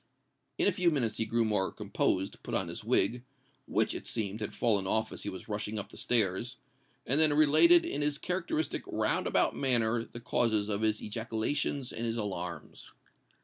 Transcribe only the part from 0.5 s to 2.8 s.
In a few minutes he grew more composed, put on